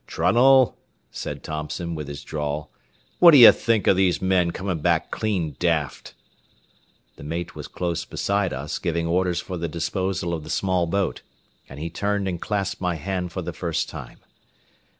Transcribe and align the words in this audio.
"Trunnell," 0.07 0.77
said 1.11 1.43
Thompson, 1.43 1.93
with 1.93 2.07
his 2.07 2.23
drawl, 2.23 2.71
"what 3.19 3.35
d'ye 3.35 3.51
think 3.51 3.85
of 3.85 3.95
these 3.95 4.19
men 4.19 4.49
coming 4.49 4.79
back 4.79 5.11
clean 5.11 5.55
daft?" 5.59 6.15
The 7.17 7.23
mate 7.23 7.53
was 7.53 7.67
close 7.67 8.03
beside 8.03 8.51
us, 8.51 8.79
giving 8.79 9.05
orders 9.05 9.41
for 9.41 9.57
the 9.57 9.67
disposal 9.67 10.33
of 10.33 10.43
the 10.43 10.49
small 10.49 10.87
boat, 10.87 11.21
and 11.69 11.79
he 11.79 11.91
turned 11.91 12.27
and 12.27 12.41
clasped 12.41 12.81
my 12.81 12.95
hand 12.95 13.31
for 13.31 13.43
the 13.43 13.53
first 13.53 13.89
time. 13.89 14.17